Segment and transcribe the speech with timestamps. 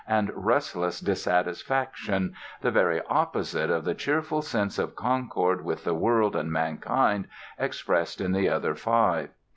[0.07, 6.35] and restless dissatisfaction, the very opposite of the cheerful sense of concord with the world
[6.35, 7.27] and mankind
[7.59, 9.29] expressed in the other five."